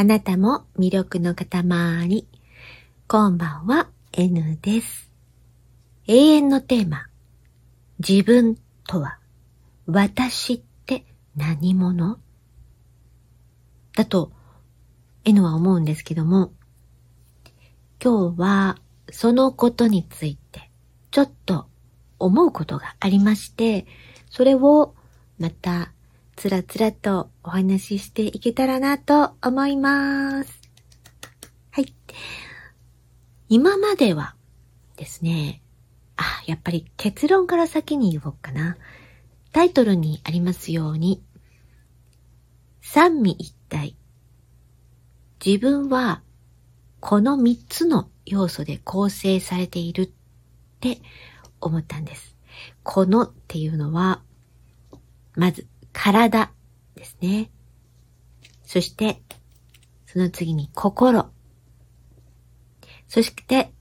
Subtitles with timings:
[0.00, 2.24] あなたも魅力の塊。
[3.08, 5.10] こんばんは、N です。
[6.06, 7.08] 永遠のテーマ。
[7.98, 8.56] 自分
[8.86, 9.18] とは、
[9.86, 12.20] 私って何者？
[13.96, 14.30] だと、
[15.24, 16.52] N は思うんですけども、
[18.00, 18.76] 今日は
[19.10, 20.70] そのことについて、
[21.10, 21.66] ちょっと
[22.20, 23.84] 思うことがありまして、
[24.30, 24.94] それを
[25.40, 25.92] また
[26.38, 30.62] つらつらとお話ししていけたらなと思います。
[31.72, 31.92] はい。
[33.48, 34.36] 今までは
[34.96, 35.60] ですね、
[36.16, 38.76] あ、やっぱり結論から先に言おうかな。
[39.50, 41.24] タイトルにありますように、
[42.82, 43.96] 三位一体。
[45.44, 46.22] 自分は
[47.00, 50.10] この三つの要素で構成されているっ
[50.78, 50.98] て
[51.60, 52.36] 思ったんです。
[52.84, 54.22] このっていうのは、
[55.34, 56.52] まず体
[56.94, 57.50] ですね。
[58.64, 59.22] そして、
[60.06, 61.30] その次に心。
[63.08, 63.72] そして、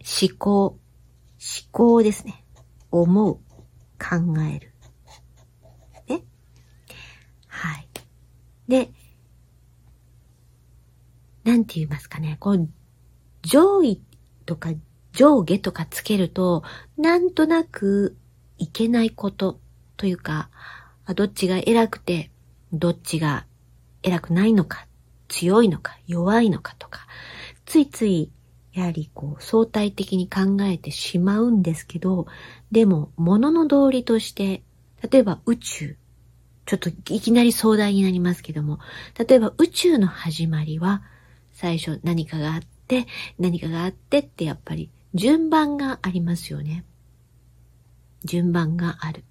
[0.00, 0.64] 思考。
[0.64, 0.78] 思
[1.72, 2.44] 考ですね。
[2.90, 3.34] 思う。
[3.98, 4.74] 考える。
[6.08, 6.24] ね。
[7.46, 7.88] はい。
[8.68, 8.90] で、
[11.44, 12.36] なんて言いますかね。
[12.38, 12.68] こう、
[13.42, 14.00] 上位
[14.46, 14.72] とか
[15.12, 16.62] 上下とかつけると、
[16.96, 18.16] なんとなく
[18.58, 19.60] いけないこと
[19.96, 20.50] というか、
[21.14, 22.30] どっちが偉くて、
[22.72, 23.44] どっちが
[24.02, 24.86] 偉くないのか、
[25.28, 27.06] 強いのか、弱いのかとか、
[27.66, 28.30] ついつい、
[28.72, 32.26] やはりこう、相対的に考えてしまうんですけど、
[32.70, 34.62] でも、物の道理として、
[35.10, 35.96] 例えば宇宙、
[36.64, 38.78] ちょっといきなり壮大になりますけども、
[39.18, 41.02] 例えば宇宙の始まりは、
[41.52, 43.06] 最初何かがあって、
[43.38, 46.84] 何かがあってってやっぱり順番がありますよね。
[48.24, 49.24] 順番がある。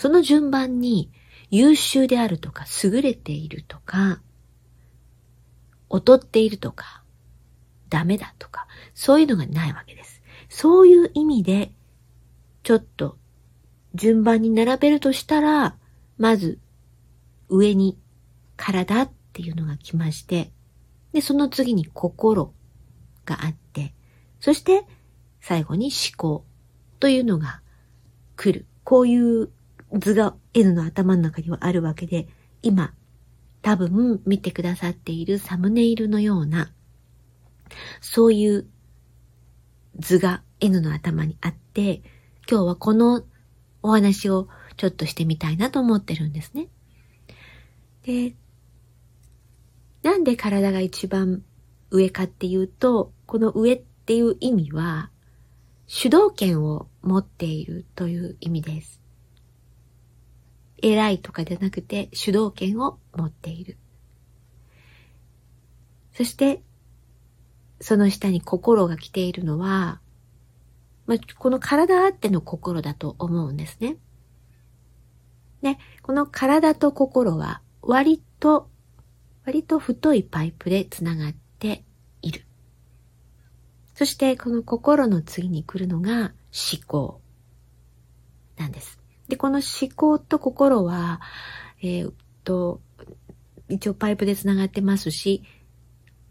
[0.00, 1.12] その順番に
[1.50, 4.22] 優秀であるとか優れているとか、
[5.92, 7.02] 劣っているとか、
[7.90, 10.22] ダメだとか、そういうのがないわけです。
[10.48, 11.72] そういう意味で、
[12.62, 13.18] ちょっと
[13.94, 15.76] 順番に並べるとしたら、
[16.16, 16.58] まず
[17.50, 17.98] 上に
[18.56, 20.50] 体っていうのが来まして、
[21.12, 22.54] で、その次に心
[23.26, 23.92] があって、
[24.40, 24.86] そして
[25.42, 26.46] 最後に思考
[27.00, 27.60] というのが
[28.36, 28.64] 来る。
[28.82, 29.50] こういう
[29.98, 32.28] 図が N の頭の中にはあるわけで、
[32.62, 32.94] 今、
[33.62, 36.72] 多分見てくださっているサムネイルのような、
[38.00, 38.66] そういう
[39.98, 42.02] 図が N の頭にあって、
[42.48, 43.24] 今日はこの
[43.82, 46.68] お話をちょっとしてみたいなと思ってるんですね。
[48.02, 48.34] で、
[50.02, 51.42] なんで体が一番
[51.90, 55.10] 上かっていうと、この上っていう意味は、
[55.86, 59.00] 主導権を持っているという意味です。
[60.82, 63.76] 偉いとかじゃなくて主導権を持っている。
[66.12, 66.62] そして、
[67.80, 70.00] その下に心が来ているのは、
[71.06, 73.96] まあ、この体あっての心だと思うんですね。
[75.62, 78.68] で、この体と心は割と、
[79.44, 81.84] 割と太いパイプでつながって
[82.22, 82.44] いる。
[83.94, 87.20] そしてこの心の次に来るのが思考
[88.56, 88.99] なんです。
[89.30, 91.20] で、この思考と心は、
[91.80, 92.14] えー、っ
[92.44, 92.80] と、
[93.68, 95.42] 一応パイプで繋がってますし、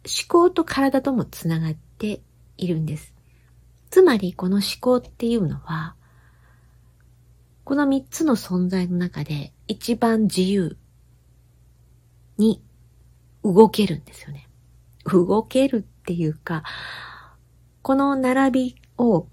[0.06, 2.22] 思考と体とも繋がって
[2.58, 3.16] いるんです。
[3.90, 5.96] つまり、この思考っていうのは、
[7.64, 10.76] この三つの存在の中で一番自由
[12.38, 12.62] に
[13.44, 14.48] 動けるんですよね。
[15.06, 16.64] 動けるっていうか、
[17.82, 19.28] この並びを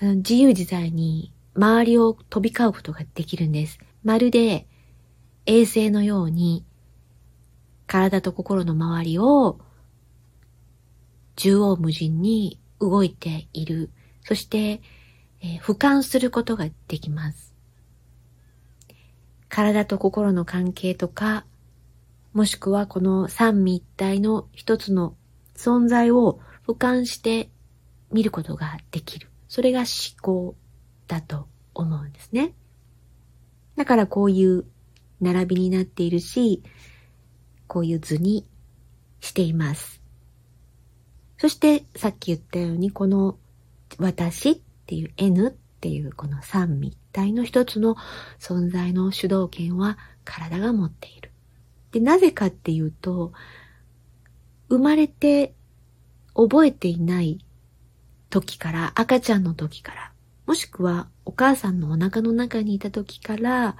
[0.00, 3.78] 自由自在に周りを飛び交うことができるんです。
[4.04, 4.66] まるで
[5.46, 6.64] 衛星のように
[7.86, 9.58] 体と心の周りを
[11.36, 13.90] 縦横無尽に動いている。
[14.24, 14.82] そして、
[15.40, 17.54] えー、俯瞰することができます。
[19.48, 21.46] 体と心の関係とか、
[22.34, 25.16] もしくはこの三位一体の一つの
[25.56, 27.48] 存在を俯瞰して
[28.12, 29.28] 見ることができる。
[29.48, 29.86] それが思
[30.20, 30.54] 考
[31.08, 32.52] だと思うんですね。
[33.76, 34.64] だからこういう
[35.20, 36.62] 並びになっているし、
[37.66, 38.46] こういう図に
[39.20, 40.00] しています。
[41.38, 43.38] そしてさっき言ったようにこの
[43.98, 45.50] 私っていう N っ
[45.80, 47.96] ていうこの三位一体の一つの
[48.38, 51.30] 存在の主導権は体が持っている。
[51.92, 53.32] で、なぜかっていうと、
[54.68, 55.54] 生まれて
[56.34, 57.38] 覚えていない
[58.28, 60.12] 時から、赤ちゃんの時から、
[60.48, 63.76] もしくはお母さんのお腹の中にいた時から、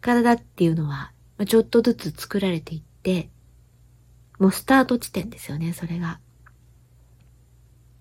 [0.00, 1.10] 体っていうのは
[1.48, 3.28] ちょっとずつ作られていって、
[4.38, 6.20] もうスタート地点ですよね、それが。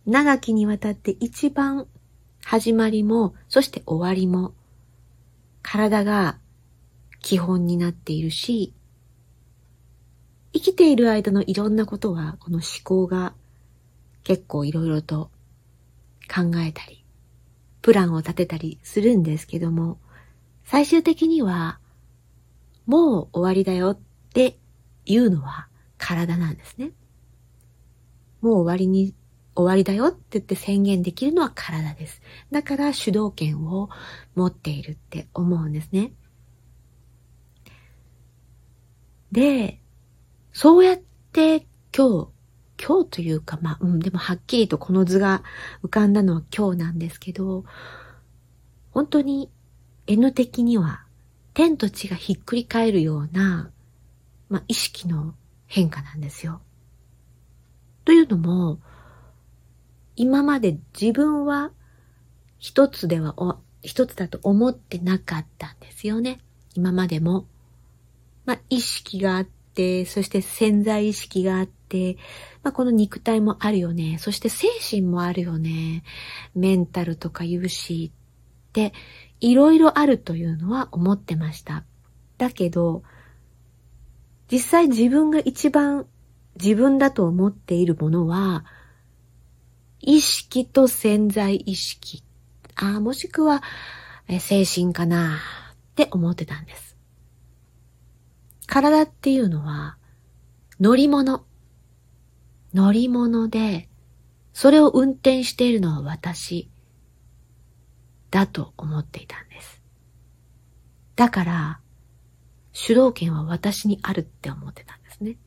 [0.06, 1.88] 長きにわたって一番
[2.46, 4.54] 始まりも、そして終わりも、
[5.64, 6.38] 体が
[7.22, 8.76] 基本になっているし、
[10.54, 13.34] 生きている間のいろんなことは、この思考が
[14.24, 15.32] 結構いろいろと
[16.32, 16.99] 考えたり、
[17.82, 20.00] プランを立てたりするんですけども、
[20.66, 21.80] 最終的には、
[22.86, 24.00] もう終わりだよっ
[24.34, 24.58] て
[25.06, 25.68] いうのは
[25.98, 26.92] 体なんですね。
[28.42, 29.14] もう終わりに、
[29.56, 32.22] 終わりだよって言って宣言できるのは体です。
[32.52, 33.90] だから主導権を
[34.36, 36.14] 持っているって思うんですね。
[39.32, 39.80] で、
[40.54, 40.98] そうやっ
[41.32, 42.28] て今日、
[42.82, 45.44] 今日というか、まあ、うん、でもはっきりとこの図が
[45.84, 47.66] 浮かんだのは今日なんですけど、
[48.92, 49.52] 本当に
[50.08, 51.04] N 的には
[51.54, 53.70] 天と地がひっくり返るような、
[54.50, 55.36] まあ、意識の
[55.68, 56.62] 変化なんですよ。
[58.06, 58.80] というのも、
[60.16, 61.72] 今まで自分は
[62.58, 63.36] 一つでは、
[63.82, 66.40] 一つだと思ってなかったんですよね。
[66.76, 67.46] 今までも。
[68.46, 72.18] まあ、意識があって、そして潜在意識があって、
[72.64, 74.18] まあ、この肉体もあるよね。
[74.20, 76.04] そして精神もあるよね。
[76.54, 78.12] メンタルとか有志
[78.70, 78.94] って、
[79.40, 81.86] いろいろあるというのは思ってました。
[82.38, 83.04] だけど、
[84.52, 86.08] 実際自分が一番
[86.62, 88.66] 自分だと思っているものは、
[90.02, 92.24] 意識と潜在意識。
[92.76, 93.64] あもしくは、
[94.40, 95.38] 精神かな
[95.72, 96.89] って思ってたんです。
[98.70, 99.98] 体っていうのは
[100.80, 101.44] 乗り物。
[102.72, 103.90] 乗り物で、
[104.54, 106.70] それを運転しているのは私
[108.30, 109.82] だと思っていたんです。
[111.16, 111.80] だから、
[112.72, 115.38] 主導権は私にあるって思ってたんですね。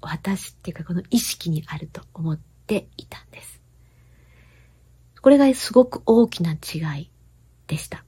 [0.00, 3.62] 私っていうかこの意識にあると思っていたんです。
[5.20, 7.10] これがすごく大きな違い
[7.68, 8.04] でした。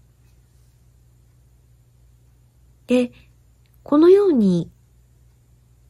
[2.89, 3.13] で、
[3.85, 4.71] このように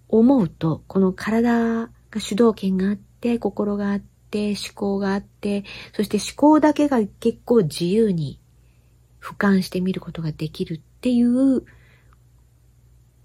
[0.08, 5.64] 思うと、この体が主導権があって、心があって、思考があって、
[5.94, 8.40] そして思考だけが結構自由に
[9.22, 11.64] 俯瞰してみることができるっていう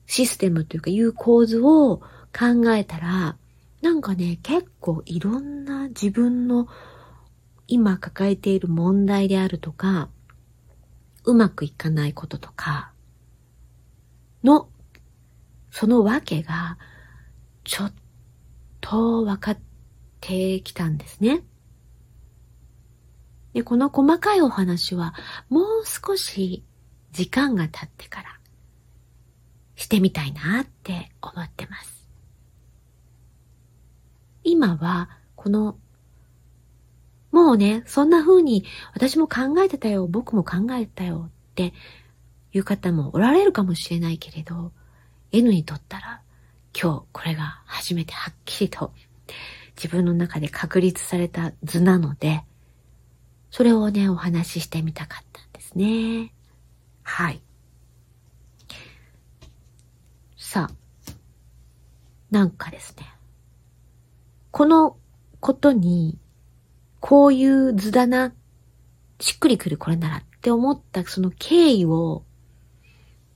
[0.05, 1.97] システムというかいう構図を
[2.31, 3.37] 考えたら、
[3.81, 6.67] なんかね、結構いろんな自分の
[7.67, 10.09] 今抱えている問題であるとか、
[11.25, 12.91] うまくいかないこととか、
[14.43, 14.69] の、
[15.71, 16.77] そのわけが、
[17.63, 17.93] ちょっ
[18.81, 19.59] と分かっ
[20.21, 21.43] てきたんですね。
[23.53, 25.13] で、この細かいお話は、
[25.49, 26.63] もう少し
[27.11, 28.39] 時間が経ってから、
[29.75, 32.09] してみたいなって思ってます。
[34.43, 35.77] 今は、この、
[37.31, 41.73] もうね、そんな風に私も考えてたよ、僕も考えてたよって
[42.53, 44.71] いう方もおられるかもしれないけれど、
[45.31, 46.21] N にとったら
[46.79, 48.93] 今日これが初めてはっきりと
[49.75, 52.43] 自分の中で確立された図なので、
[53.51, 56.33] それをね、お話ししてみたかったんですね。
[57.03, 57.41] はい。
[60.37, 61.11] さあ、
[62.29, 63.05] なんかですね、
[64.51, 64.97] この
[65.39, 66.17] ことに、
[66.99, 68.33] こういう図だな、
[69.19, 72.23] しっくりくるこれならって思ったその経緯を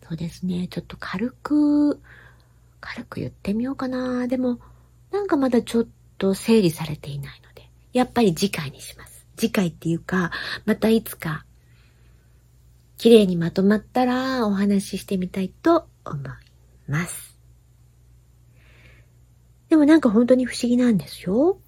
[0.08, 0.68] そうですね。
[0.68, 2.02] ちょっと軽く、
[2.82, 4.28] 軽く言ってみようかな。
[4.28, 4.60] でも、
[5.12, 9.26] なんかまだちょっと整理されていないので、やっぱり次回にします。
[9.38, 10.32] 次回っていうか、
[10.66, 11.46] またいつか、
[12.98, 16.22] 綺麗にまとまったらお話ししてみたいと思い
[16.88, 17.38] ます。
[19.70, 21.60] でもなんか本当に不思議なんですよ。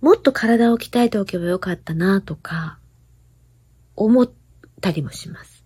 [0.00, 2.78] もっと体を鍛えておけばよかったなとか、
[4.04, 4.30] 思っ
[4.80, 5.64] たりもします。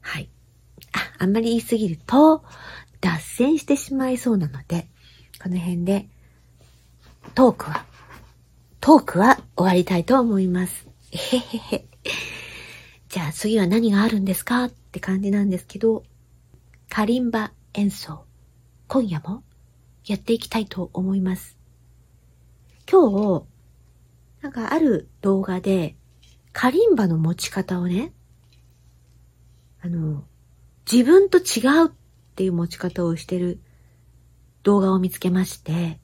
[0.00, 0.28] はい。
[0.92, 2.44] あ、あんまり言いすぎると
[3.00, 4.88] 脱線してしまいそうなので、
[5.42, 6.08] この辺で
[7.34, 7.86] トークは、
[8.80, 10.86] トークは終わりたいと思います。
[11.12, 11.86] えへへへ。
[13.08, 16.02] じゃあ次は何があるんですかって感じなんですけど、
[16.88, 18.24] カリンバ演奏、
[18.88, 19.42] 今夜も
[20.06, 21.56] やっていきたいと思います。
[22.90, 23.49] 今日、
[24.42, 25.96] なんかある動画で、
[26.52, 28.12] カリンバの持ち方をね、
[29.82, 30.24] あの、
[30.90, 31.90] 自分と違うっ
[32.34, 33.60] ていう持ち方をしてる
[34.62, 36.00] 動画を見つけまして、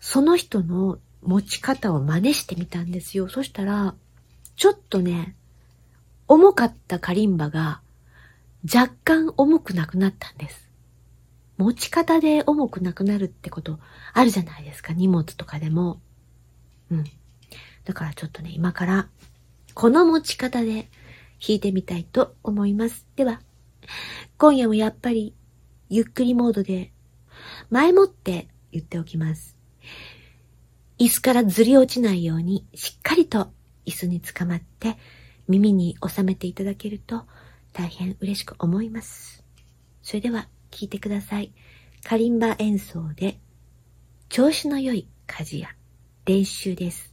[0.00, 3.28] その人の持ち方を真似してみたんですよ。
[3.28, 3.94] そしたら、
[4.56, 5.36] ちょっとね、
[6.28, 7.80] 重かったカリンバが
[8.64, 10.68] 若干重くなくなったんです。
[11.56, 13.78] 持ち方で重くなくなるってこと
[14.12, 14.92] あるじゃないですか。
[14.92, 16.00] 荷物とかでも。
[16.90, 17.04] うん。
[17.84, 19.08] だからちょっとね、今から
[19.74, 20.88] この持ち方で
[21.40, 23.06] 弾いてみたいと思います。
[23.16, 23.40] では、
[24.38, 25.34] 今夜もやっぱり
[25.88, 26.92] ゆっくりモードで
[27.70, 29.56] 前もって言っておきます。
[30.98, 33.52] 椅子からずり落ちないようにしっかりと
[33.84, 34.96] 椅子につかまって
[35.48, 37.24] 耳に収めていただけると
[37.72, 39.44] 大変嬉しく思います。
[40.02, 41.52] それでは聴いてください。
[42.04, 43.38] カリンバ演奏で
[44.28, 45.68] 調子の良い鍛冶屋
[46.26, 47.12] 練習です。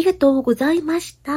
[0.00, 1.30] ありがとうございました。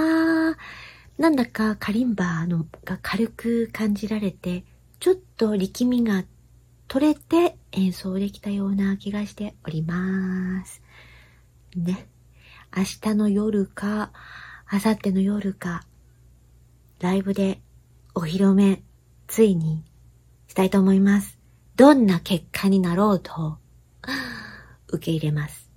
[1.17, 4.63] なんだかカリンバのが軽く感じられて、
[5.01, 6.24] ちょっと力みが
[6.88, 10.82] 取れて演奏できたような気がしております。
[11.75, 12.08] ね。
[12.74, 14.13] 明日の夜か、
[14.72, 15.84] 明後日の夜か、
[17.01, 17.60] ライブで
[18.15, 18.82] お披露目、
[19.27, 19.84] ついに
[20.48, 21.38] したいと思います。
[21.75, 23.58] どんな結果になろうと、
[24.88, 25.73] 受け入れます。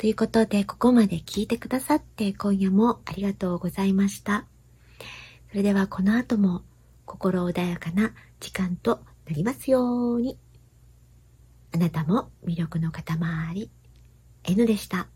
[0.00, 4.46] ということで、ここまで聞いてくださって今夜もありがとうございました。
[5.50, 6.62] それではこの後も
[7.04, 10.38] 心穏やかな時間となりますように。
[11.74, 13.70] あなたも魅力の塊
[14.44, 15.06] N でした。